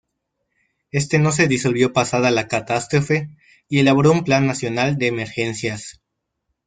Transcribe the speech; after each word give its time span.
Este 0.89 1.19
no 1.19 1.31
se 1.31 1.47
disolvió 1.47 1.93
pasada 1.93 2.31
la 2.31 2.47
catástrofe 2.47 3.29
y 3.69 3.77
elaboró 3.77 4.11
un 4.11 4.23
Plan 4.23 4.47
Nacional 4.47 4.97
de 4.97 5.05
Emergencias. 5.05 6.01